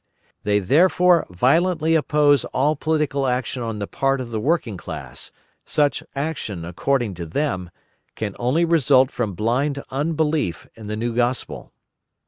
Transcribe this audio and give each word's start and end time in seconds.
They, 0.41 0.57
therefore, 0.57 1.27
violently 1.29 1.93
oppose 1.93 2.43
all 2.45 2.75
political 2.75 3.27
action 3.27 3.61
on 3.61 3.77
the 3.77 3.85
part 3.85 4.19
of 4.19 4.31
the 4.31 4.39
working 4.39 4.75
class; 4.75 5.31
such 5.63 6.01
action, 6.15 6.65
according 6.65 7.13
to 7.13 7.25
them, 7.27 7.69
can 8.15 8.35
only 8.39 8.65
result 8.65 9.11
from 9.11 9.35
blind 9.35 9.83
unbelief 9.91 10.65
in 10.73 10.87
the 10.87 10.97
new 10.97 11.13
Gospel. 11.13 11.71